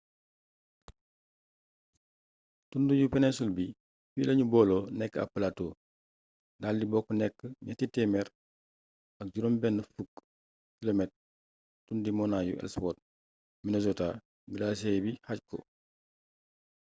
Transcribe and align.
tund 2.69 2.89
yu 2.99 3.07
peninsul 3.13 3.49
bi 3.57 3.65
fii 4.11 4.27
la 4.27 4.33
ñu 4.37 4.45
booloo 4.51 4.83
nekk 4.99 5.13
ab 5.21 5.29
platoo 5.35 5.73
daal 6.61 6.75
di 6.79 6.85
bokk 6.91 7.07
nekk 7.21 7.37
360 9.27 9.81
km 10.91 10.97
tundi 11.85 12.09
monaañi 12.17 12.53
ellsworth 12.63 13.01
minnesota 13.63 14.07
glacier 14.55 14.97
bi 15.03 15.11
xaaj 15.25 15.39
ko 15.49 15.57